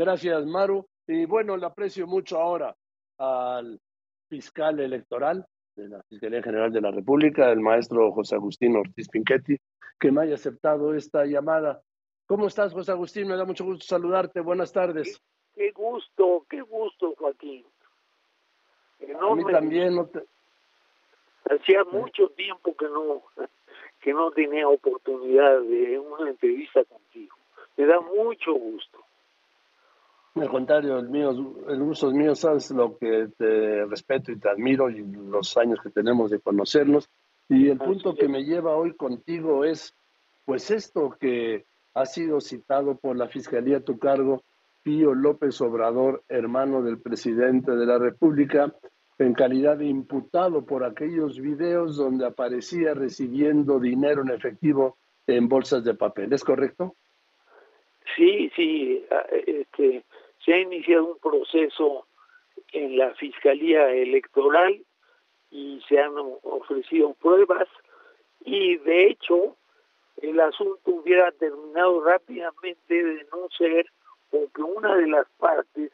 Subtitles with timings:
[0.00, 0.86] Gracias, Maru.
[1.06, 2.74] Y bueno, le aprecio mucho ahora
[3.18, 3.78] al
[4.30, 9.58] fiscal electoral de la Fiscalía General de la República, el maestro José Agustín Ortiz Pinchetti,
[9.98, 11.82] que me haya aceptado esta llamada.
[12.26, 13.28] ¿Cómo estás, José Agustín?
[13.28, 14.40] Me da mucho gusto saludarte.
[14.40, 15.20] Buenas tardes.
[15.54, 17.66] Qué, gusto, qué gusto, Joaquín.
[19.20, 19.96] A mí también.
[19.96, 20.24] No te...
[21.44, 23.22] Hacía mucho tiempo que no,
[24.00, 27.36] que no tenía oportunidad de una entrevista contigo.
[27.76, 28.99] Me da mucho gusto.
[30.34, 31.30] Al contrario, el, mío,
[31.68, 35.80] el gusto es mío, sabes lo que te respeto y te admiro y los años
[35.82, 37.08] que tenemos de conocernos.
[37.48, 39.92] Y el punto que me lleva hoy contigo es,
[40.44, 44.44] pues esto que ha sido citado por la Fiscalía a tu cargo,
[44.84, 48.72] Pío López Obrador, hermano del presidente de la República,
[49.18, 55.84] en calidad de imputado por aquellos videos donde aparecía recibiendo dinero en efectivo en bolsas
[55.84, 56.32] de papel.
[56.32, 56.94] ¿Es correcto?
[58.16, 59.04] Sí, sí.
[59.10, 60.04] Ah, este,
[60.44, 62.06] se ha iniciado un proceso
[62.72, 64.80] en la Fiscalía Electoral
[65.50, 67.68] y se han ofrecido pruebas
[68.44, 69.56] y de hecho
[70.22, 73.86] el asunto hubiera terminado rápidamente de no ser
[74.30, 75.90] porque una de las partes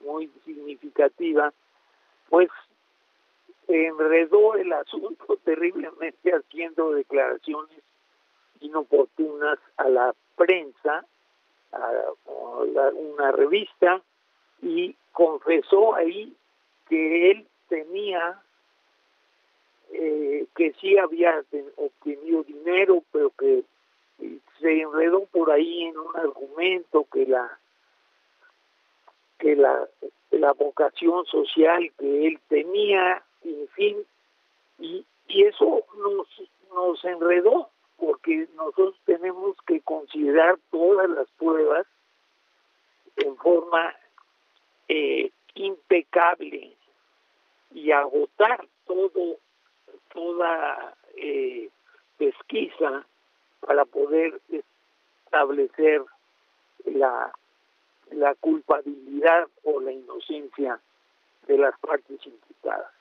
[0.00, 1.52] muy significativa
[2.30, 2.48] pues
[3.68, 7.82] enredó el asunto terriblemente haciendo declaraciones
[8.60, 11.04] inoportunas a la prensa
[12.94, 14.02] una revista
[14.60, 16.34] y confesó ahí
[16.88, 18.40] que él tenía
[19.92, 21.42] eh, que sí había
[21.76, 23.64] obtenido dinero, pero que
[24.60, 27.58] se enredó por ahí en un argumento que la
[29.38, 29.88] que la,
[30.30, 33.96] la vocación social que él tenía, en fin,
[34.78, 36.28] y, y eso nos,
[36.72, 41.86] nos enredó porque nosotros tenemos que considerar todas las pruebas
[43.16, 43.94] en forma
[44.88, 46.76] eh, impecable
[47.72, 49.38] y agotar todo
[50.12, 51.70] toda eh,
[52.18, 53.06] pesquisa
[53.60, 54.40] para poder
[55.24, 56.02] establecer
[56.84, 57.32] la,
[58.10, 60.80] la culpabilidad o la inocencia
[61.46, 62.92] de las partes imputadas.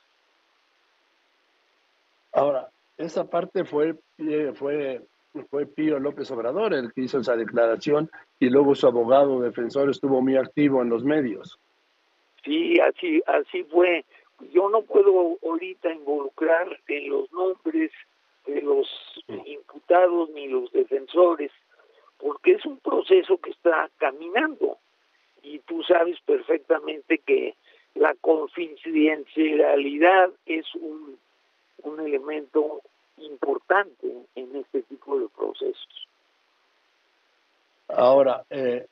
[2.33, 5.01] Ahora, esa parte fue, eh, fue,
[5.49, 8.09] fue Pío López Obrador el que hizo esa declaración
[8.39, 11.59] y luego su abogado defensor estuvo muy activo en los medios.
[12.43, 14.05] Sí, así, así fue.
[14.51, 17.91] Yo no puedo ahorita involucrar en los nombres
[18.47, 18.87] de los
[19.45, 21.51] imputados ni los defensores,
[22.17, 24.79] porque es un proceso que está caminando
[25.43, 27.53] y tú sabes perfectamente que
[27.95, 31.17] la confidencialidad es un,
[31.83, 32.81] un elemento
[33.17, 36.07] importante en este tipo de procesos.
[37.89, 38.87] Ahora, eh,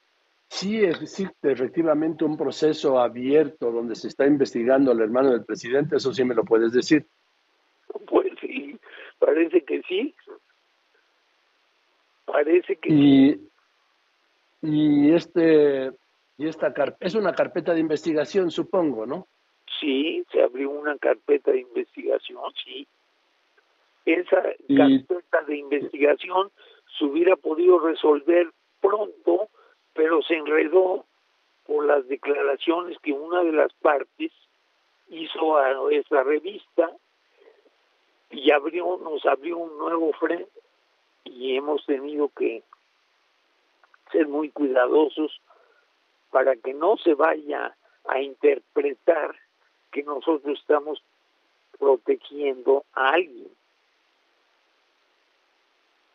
[0.48, 6.14] sí existe efectivamente un proceso abierto donde se está investigando al hermano del presidente, eso
[6.14, 7.06] sí me lo puedes decir.
[8.06, 8.80] Pues sí,
[9.18, 10.14] parece que sí.
[12.26, 13.50] Parece que y, sí.
[14.62, 15.92] Y este
[16.38, 19.28] y esta es una carpeta de investigación, supongo, ¿no?
[19.80, 22.88] Sí, se abrió una carpeta de investigación, sí.
[24.06, 24.42] Esa
[24.76, 26.52] carpeta de investigación
[26.98, 28.52] se hubiera podido resolver
[28.82, 29.50] pronto,
[29.94, 31.06] pero se enredó
[31.66, 34.32] por las declaraciones que una de las partes
[35.10, 36.92] hizo a esa revista
[38.32, 40.50] y abrió, nos abrió un nuevo frente
[41.24, 42.64] y hemos tenido que
[44.12, 45.42] ser muy cuidadosos
[46.32, 47.76] para que no se vaya
[48.06, 49.36] a interpretar
[49.92, 51.02] que nosotros estamos
[51.78, 53.48] protegiendo a alguien.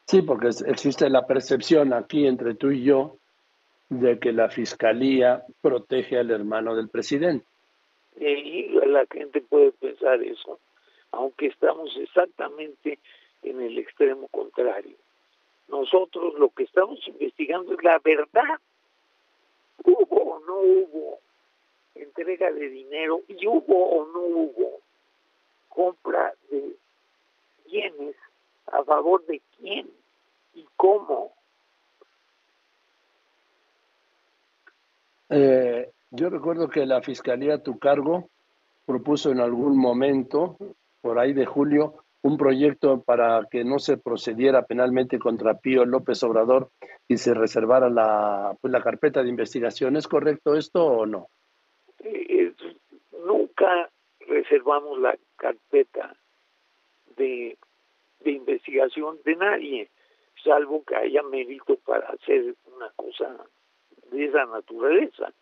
[0.06, 3.16] Sí, porque existe la percepción aquí entre tú y yo
[3.88, 7.46] de que la fiscalía protege al hermano del presidente.
[8.20, 10.60] Y la gente puede pensar eso,
[11.10, 12.98] aunque estamos exactamente
[13.42, 14.96] en el extremo contrario.
[15.68, 18.60] Nosotros lo que estamos investigando es la verdad.
[19.82, 21.18] ¿Hubo o no hubo
[22.04, 24.80] entrega de dinero y hubo o no hubo
[25.68, 26.77] compra de
[27.66, 28.15] bienes
[28.66, 29.91] a favor de quién?
[30.54, 31.33] y cómo.
[35.28, 38.28] Eh, yo recuerdo que la Fiscalía a tu cargo
[38.86, 40.56] propuso en algún momento,
[41.01, 46.22] por ahí de julio, un proyecto para que no se procediera penalmente contra Pío López
[46.22, 46.71] Obrador
[47.06, 49.97] y se reservara la, pues, la carpeta de investigación.
[49.97, 51.28] ¿Es correcto esto o no?
[52.04, 52.53] Eh,
[53.24, 53.91] nunca
[54.21, 56.15] reservamos la carpeta
[57.16, 57.56] de,
[58.21, 59.91] de investigación de nadie
[60.45, 63.47] salvo que haya mérito para hacer una cosa
[64.10, 65.33] de esa naturaleza.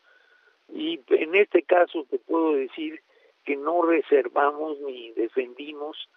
[0.69, 3.01] Y en este caso te puedo decir
[3.45, 6.09] que no reservamos ni defendimos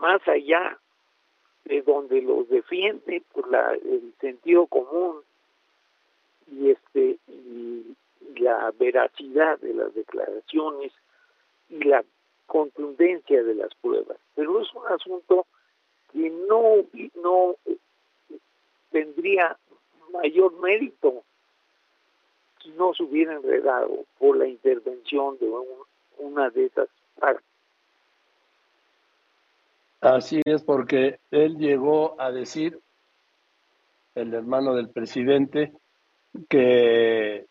[0.00, 0.78] más allá
[1.64, 5.20] de donde los defiende por la, el sentido común
[6.50, 7.96] y este y
[8.36, 10.92] la veracidad de las declaraciones
[11.68, 12.04] y la
[12.46, 14.18] contundencia de las pruebas.
[14.34, 15.46] Pero es un asunto
[16.12, 16.84] que no,
[17.22, 17.56] no
[18.90, 19.56] tendría
[20.12, 21.24] mayor mérito
[22.62, 25.50] si no se hubiera enredado por la intervención de
[26.18, 27.44] una de esas partes.
[30.00, 32.80] Así es, porque él llegó a decir,
[34.14, 35.72] el hermano del presidente,
[36.48, 37.46] que,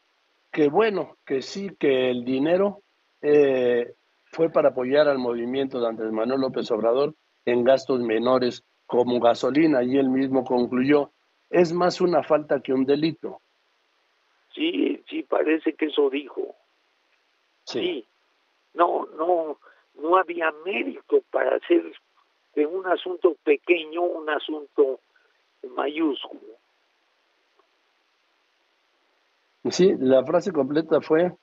[0.52, 2.82] que bueno, que sí, que el dinero
[3.22, 3.94] eh,
[4.26, 7.16] fue para apoyar al movimiento de Andrés Manuel López Obrador
[7.46, 11.12] en gastos menores como gasolina y él mismo concluyó,
[11.50, 13.40] es más una falta que un delito.
[14.54, 16.56] Sí, sí, parece que eso dijo.
[17.64, 18.06] Sí.
[18.74, 19.58] No, no,
[19.96, 21.94] no había mérito para hacer
[22.56, 25.00] de un asunto pequeño un asunto
[25.76, 26.61] mayúsculo.
[29.70, 31.34] Sí, la frase completa fue,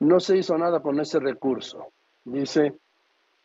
[0.00, 1.92] no se hizo nada con ese recurso.
[2.24, 2.74] Dice,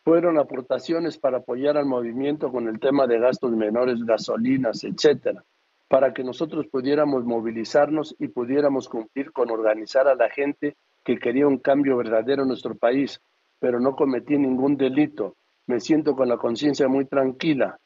[0.04, 5.44] fueron aportaciones para apoyar al movimiento con el tema de gastos menores, gasolinas, etcétera,
[5.88, 11.46] para que nosotros pudiéramos movilizarnos y pudiéramos cumplir con organizar a la gente que quería
[11.46, 13.20] un cambio verdadero en nuestro país,
[13.60, 15.36] pero no cometí ningún delito.
[15.66, 17.78] Me siento con la conciencia muy tranquila.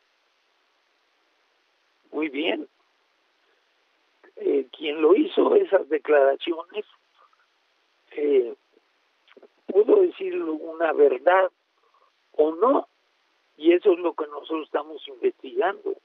[2.13, 2.67] Muy bien.
[4.41, 6.85] Eh, quien lo hizo esas declaraciones
[8.13, 8.55] eh,
[9.67, 11.51] pudo decir una verdad
[12.33, 12.89] o no,
[13.57, 15.97] y eso es lo que nosotros estamos investigando.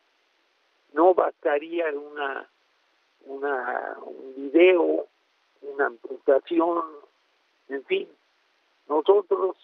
[0.94, 2.50] No bastaría una,
[3.26, 5.08] una un video,
[5.62, 6.84] una amputación,
[7.70, 8.10] en fin.
[8.88, 9.56] Nosotros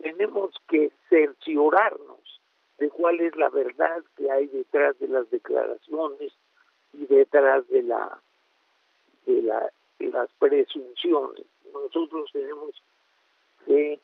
[0.00, 2.40] tenemos que cerciorarnos
[2.78, 6.32] de cuál es la verdad que hay detrás de las declaraciones
[6.92, 8.20] y detrás de la
[9.26, 11.44] de, la, las presunciones.
[11.72, 12.70] Nosotros tenemos
[13.66, 14.00] que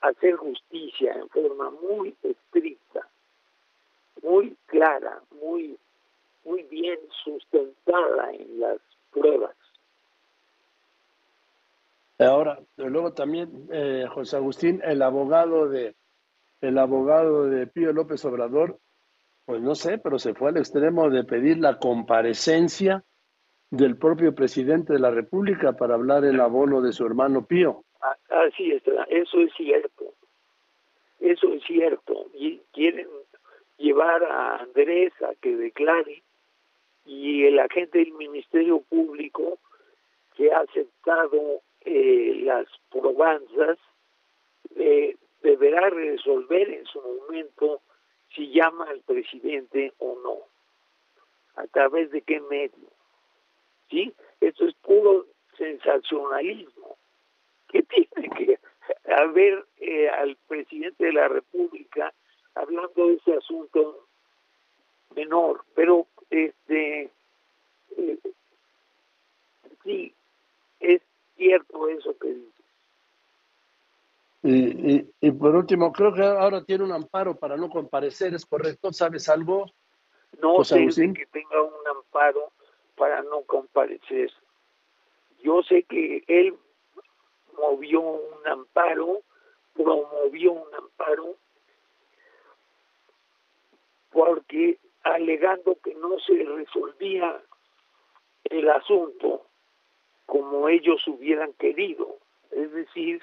[0.00, 3.08] hacer justicia en forma muy estricta,
[4.22, 5.78] muy clara, muy
[6.44, 8.78] muy bien sustentada en las
[9.12, 9.54] pruebas.
[12.18, 15.94] Ahora, luego también eh, José Agustín, el abogado de
[16.60, 18.78] el abogado de Pío López Obrador,
[19.48, 23.02] pues no sé, pero se fue al extremo de pedir la comparecencia
[23.70, 27.82] del propio presidente de la República para hablar el abono de su hermano Pío.
[28.28, 30.12] Así es, eso es cierto.
[31.18, 32.26] Eso es cierto.
[32.34, 33.08] Y quieren
[33.78, 36.22] llevar a Andrés a que declare
[37.06, 39.56] y el agente del Ministerio Público
[40.36, 43.78] que ha aceptado eh, las probanzas
[44.76, 47.80] eh, deberá resolver en su momento
[48.34, 52.88] si llama al presidente o no, a través de qué medio.
[53.90, 54.12] ¿Sí?
[54.40, 55.26] Esto es puro
[55.56, 56.96] sensacionalismo.
[57.68, 58.58] ¿Qué tiene que
[59.12, 62.12] haber eh, al presidente de la República
[62.54, 64.06] hablando de ese asunto
[65.14, 65.64] menor?
[65.74, 67.10] Pero este
[67.96, 68.18] eh,
[69.84, 70.14] sí,
[70.80, 71.02] es
[71.36, 72.48] cierto eso que dice.
[75.28, 78.94] Y, por último, creo que ahora tiene un amparo para no comparecer, ¿es correcto?
[78.94, 79.66] ¿Sabes algo?
[80.40, 82.50] No sé que tenga un amparo
[82.96, 84.32] para no comparecer.
[85.42, 86.54] Yo sé que él
[87.58, 89.20] movió un amparo,
[89.74, 91.36] promovió un amparo,
[94.08, 97.38] porque alegando que no se resolvía
[98.44, 99.42] el asunto
[100.24, 102.16] como ellos hubieran querido,
[102.50, 103.20] es decir,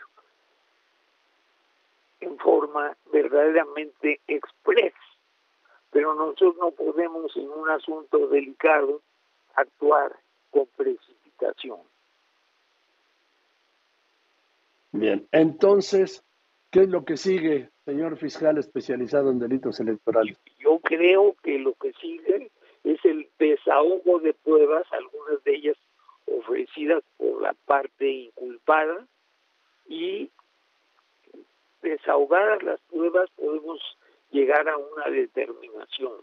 [2.26, 4.94] en forma verdaderamente express.
[5.92, 9.02] Pero nosotros no podemos en un asunto delicado
[9.56, 10.16] actuar
[10.52, 11.80] con precipitación.
[14.92, 16.24] Bien, entonces,
[16.72, 20.38] ¿qué es lo que sigue, señor fiscal especializado en delitos electorales?
[20.58, 22.50] Yo creo que lo que sigue
[22.84, 25.78] es el desahogo de pruebas, algunas de ellas
[26.26, 29.06] ofrecidas por la parte inculpada,
[29.88, 30.32] y
[31.86, 33.80] desahogadas las pruebas podemos
[34.32, 36.14] llegar a una determinación.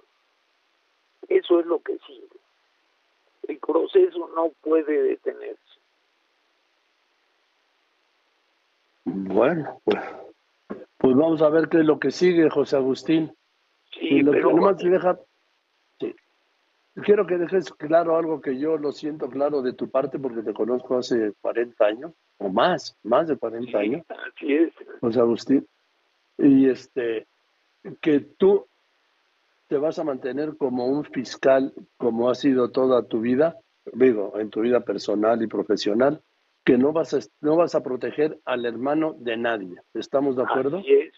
[1.28, 2.28] Eso es lo que sigue.
[3.48, 5.60] El proceso no puede detenerse.
[9.04, 10.00] Bueno, pues,
[10.98, 13.34] pues vamos a ver qué es lo que sigue, José Agustín.
[13.98, 14.76] Sí, pero...
[14.76, 15.18] que deja...
[17.04, 20.54] quiero que dejes claro algo que yo lo siento claro de tu parte porque te
[20.54, 24.06] conozco hace 40 años o más, más de 40 años.
[24.08, 24.72] Así es.
[25.00, 25.66] José Agustín.
[26.38, 27.26] Y este,
[28.00, 28.66] que tú
[29.68, 33.56] te vas a mantener como un fiscal, como ha sido toda tu vida,
[33.92, 36.20] digo, en tu vida personal y profesional,
[36.64, 39.76] que no vas a, no vas a proteger al hermano de nadie.
[39.94, 40.78] ¿Estamos de acuerdo?
[40.78, 41.14] Así es.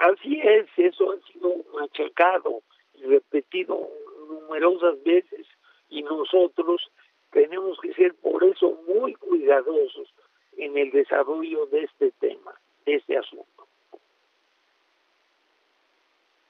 [0.00, 2.62] así es, eso ha sido machacado
[2.94, 3.88] y repetido
[4.28, 5.46] numerosas veces
[5.88, 6.90] y nosotros
[7.32, 10.12] tenemos que ser por eso muy cuidadosos
[10.56, 12.52] en el desarrollo de este tema,
[12.86, 13.66] de este asunto.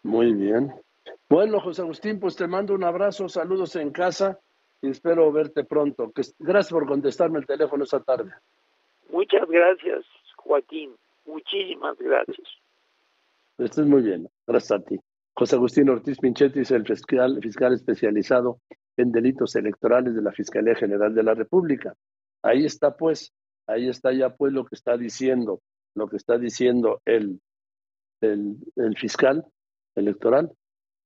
[0.02, 0.72] Muy bien.
[1.28, 4.38] Bueno, José Agustín, pues te mando un abrazo, saludos en casa
[4.82, 6.12] y espero verte pronto.
[6.40, 8.32] Gracias por contestarme el teléfono esta tarde.
[9.10, 10.04] Muchas gracias,
[10.36, 10.94] Joaquín.
[11.24, 12.48] Muchísimas gracias.
[13.58, 14.28] Estés muy bien.
[14.46, 14.98] Gracias a ti.
[15.34, 18.58] José Agustín Ortiz Pinchetti es el fiscal, fiscal especializado
[18.96, 21.94] en delitos electorales de la Fiscalía General de la República.
[22.42, 23.32] Ahí está, pues,
[23.66, 25.60] ahí está ya, pues, lo que está diciendo,
[25.94, 27.40] lo que está diciendo el,
[28.20, 29.44] el, el fiscal
[29.94, 30.52] electoral,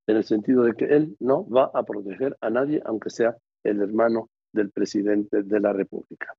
[0.09, 3.83] en el sentido de que él no va a proteger a nadie, aunque sea el
[3.83, 6.35] hermano del presidente de la República.